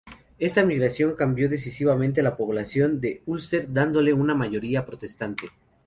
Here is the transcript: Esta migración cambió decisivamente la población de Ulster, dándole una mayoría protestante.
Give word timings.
Esta 0.39 0.65
migración 0.65 1.15
cambió 1.15 1.47
decisivamente 1.47 2.23
la 2.23 2.35
población 2.35 2.99
de 2.99 3.21
Ulster, 3.27 3.71
dándole 3.71 4.13
una 4.13 4.33
mayoría 4.33 4.83
protestante. 4.83 5.51